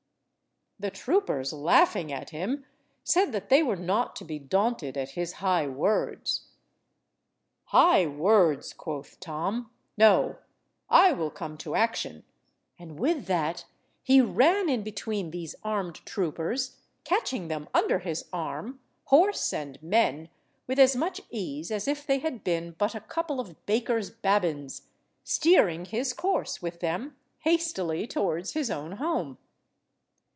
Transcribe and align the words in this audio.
The 0.79 0.89
troopers, 0.89 1.53
laughing 1.53 2.11
at 2.11 2.31
him, 2.31 2.65
said 3.03 3.33
that 3.33 3.49
they 3.49 3.61
were 3.61 3.75
not 3.75 4.15
to 4.15 4.25
be 4.25 4.39
daunted 4.39 4.97
at 4.97 5.11
his 5.11 5.33
high 5.33 5.67
words. 5.67 6.47
"High 7.65 8.07
words," 8.07 8.73
quoth 8.73 9.19
Tom. 9.19 9.69
"No, 9.95 10.39
I 10.89 11.11
will 11.11 11.29
come 11.29 11.55
to 11.59 11.75
action," 11.75 12.23
and 12.79 12.99
with 12.99 13.27
that 13.27 13.65
he 14.01 14.21
ran 14.21 14.69
in 14.69 14.81
between 14.81 15.29
these 15.29 15.53
armed 15.63 16.03
troopers, 16.03 16.77
catching 17.03 17.47
them 17.47 17.67
under 17.75 17.99
his 17.99 18.25
arm, 18.33 18.79
horse 19.03 19.53
and 19.53 19.77
men, 19.83 20.29
with 20.65 20.79
as 20.79 20.95
much 20.95 21.21
ease 21.29 21.69
as 21.69 21.87
if 21.87 22.07
they 22.07 22.17
had 22.17 22.43
been 22.43 22.71
but 22.79 22.95
a 22.95 23.01
couple 23.01 23.39
of 23.39 23.67
baker's 23.67 24.09
babbins, 24.09 24.87
steering 25.23 25.85
his 25.85 26.11
course 26.11 26.59
with 26.59 26.79
them 26.79 27.15
hastily 27.41 28.07
towards 28.07 28.53
his 28.53 28.71
own 28.71 28.93
home. 28.93 29.37